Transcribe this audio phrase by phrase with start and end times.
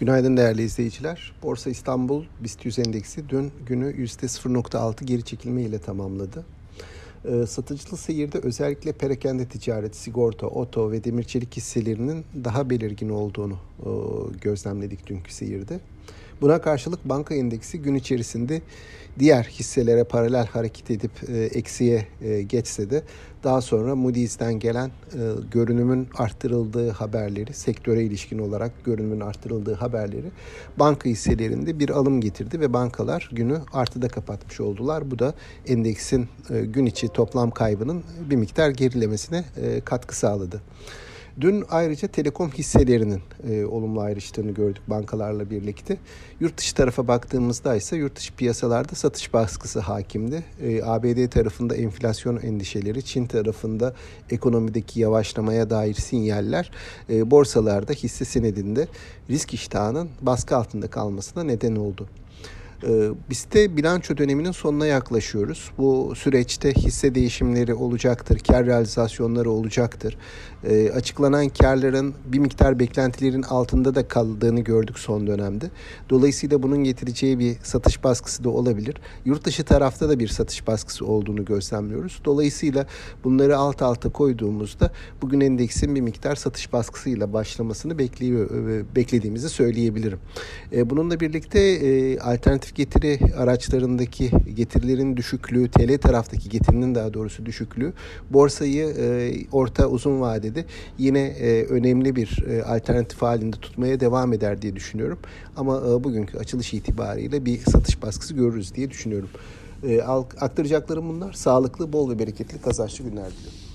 [0.00, 1.32] Günaydın değerli izleyiciler.
[1.42, 6.44] Borsa İstanbul BIST 100 endeksi dün günü %0.6 geri çekilme ile tamamladı.
[7.24, 13.58] Ee, satıcılı seyirde özellikle perakende ticaret, sigorta, oto ve demir çelik hisselerinin daha belirgin olduğunu
[13.80, 13.90] e,
[14.40, 15.80] gözlemledik dünkü seyirde.
[16.40, 18.62] Buna karşılık banka endeksi gün içerisinde
[19.18, 23.02] diğer hisselere paralel hareket edip e, eksiye e, geçse de
[23.44, 25.20] daha sonra Moody's'ten gelen e,
[25.50, 30.30] görünümün arttırıldığı haberleri, sektöre ilişkin olarak görünümün arttırıldığı haberleri
[30.76, 35.10] banka hisselerinde bir alım getirdi ve bankalar günü artıda kapatmış oldular.
[35.10, 35.34] Bu da
[35.66, 40.62] endeksin e, gün içi toplam kaybının bir miktar gerilemesine e, katkı sağladı.
[41.40, 45.96] Dün ayrıca telekom hisselerinin e, olumlu ayrıştığını gördük bankalarla birlikte.
[46.40, 50.44] Yurt dışı tarafa baktığımızda ise yurt dışı piyasalarda satış baskısı hakimdi.
[50.62, 53.94] E, ABD tarafında enflasyon endişeleri, Çin tarafında
[54.30, 56.70] ekonomideki yavaşlamaya dair sinyaller
[57.10, 58.88] e, borsalarda hisse senedinde
[59.30, 62.08] risk iştahının baskı altında kalmasına neden oldu.
[62.84, 65.70] Ee, biz de bilanço döneminin sonuna yaklaşıyoruz.
[65.78, 70.16] Bu süreçte hisse değişimleri olacaktır, kar realizasyonları olacaktır.
[70.64, 75.70] E, açıklanan karların bir miktar beklentilerin altında da kaldığını gördük son dönemde.
[76.10, 78.96] Dolayısıyla bunun getireceği bir satış baskısı da olabilir.
[79.24, 82.20] Yurt dışı tarafta da bir satış baskısı olduğunu gözlemliyoruz.
[82.24, 82.86] Dolayısıyla
[83.24, 88.50] bunları alt alta koyduğumuzda bugün endeksin bir miktar satış baskısıyla başlamasını bekliyor,
[88.96, 90.18] beklediğimizi söyleyebilirim.
[90.72, 97.46] E, bununla birlikte e, alternatif alternatif getiri araçlarındaki getirilerin düşüklüğü, TL taraftaki getirinin daha doğrusu
[97.46, 97.92] düşüklüğü
[98.30, 100.64] borsayı e, orta uzun vadede
[100.98, 105.18] yine e, önemli bir e, alternatif halinde tutmaya devam eder diye düşünüyorum.
[105.56, 109.28] Ama e, bugünkü açılış itibariyle bir satış baskısı görürüz diye düşünüyorum.
[109.82, 110.02] E,
[110.40, 111.32] aktaracaklarım bunlar.
[111.32, 113.65] Sağlıklı, bol ve bereketli kazançlı günler diliyorum.